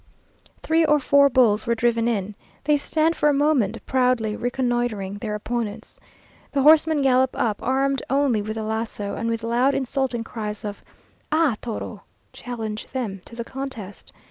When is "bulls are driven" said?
1.29-2.07